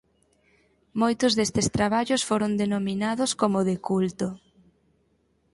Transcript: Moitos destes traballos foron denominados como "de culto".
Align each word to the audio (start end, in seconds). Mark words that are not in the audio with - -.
Moitos 1.01 1.31
destes 1.39 1.67
traballos 1.77 2.25
foron 2.29 2.51
denominados 2.63 3.31
como 3.41 3.59
"de 3.69 3.75
culto". 3.87 4.27